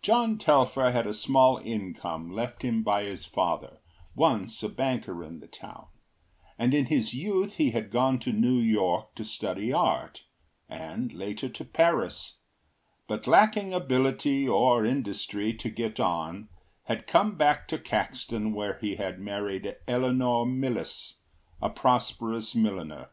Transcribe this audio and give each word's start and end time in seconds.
John 0.00 0.38
Telfer 0.38 0.90
had 0.90 1.06
a 1.06 1.12
small 1.12 1.58
income 1.58 2.30
left 2.30 2.62
him 2.62 2.82
by 2.82 3.02
his 3.04 3.26
father, 3.26 3.82
once 4.14 4.62
a 4.62 4.70
banker 4.70 5.22
in 5.22 5.40
the 5.40 5.46
town, 5.46 5.88
and 6.58 6.72
in 6.72 6.86
his 6.86 7.12
youth 7.12 7.56
he 7.56 7.70
had 7.72 7.90
gone 7.90 8.18
to 8.20 8.32
New 8.32 8.58
York 8.58 9.14
to 9.16 9.22
study 9.22 9.70
art, 9.70 10.22
and 10.66 11.12
later 11.12 11.50
to 11.50 11.62
Paris; 11.62 12.38
but 13.06 13.26
lacking 13.26 13.70
ability 13.70 14.48
or 14.48 14.86
industry 14.86 15.52
to 15.52 15.68
get 15.68 16.00
on 16.00 16.48
had 16.84 17.06
come 17.06 17.36
back 17.36 17.68
to 17.68 17.78
Caxton 17.78 18.54
where 18.54 18.78
he 18.78 18.96
had 18.96 19.20
married 19.20 19.76
Eleanor 19.86 20.46
Millis, 20.46 21.18
a 21.60 21.68
prosperous 21.68 22.54
milliner. 22.54 23.10